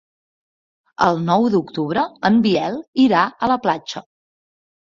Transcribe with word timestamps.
El 1.07 1.21
nou 1.25 1.45
d'octubre 1.57 2.07
en 2.31 2.41
Biel 2.47 2.81
irà 3.07 3.29
a 3.49 3.53
la 3.55 3.61
platja. 3.69 4.07